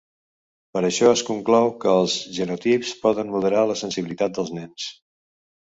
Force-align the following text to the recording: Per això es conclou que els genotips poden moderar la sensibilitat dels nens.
Per 0.77 0.81
això 0.87 1.11
es 1.17 1.21
conclou 1.27 1.69
que 1.83 1.93
els 1.99 2.17
genotips 2.39 2.97
poden 3.05 3.31
moderar 3.37 3.65
la 3.75 3.81
sensibilitat 3.85 4.39
dels 4.41 4.53
nens. 4.61 4.93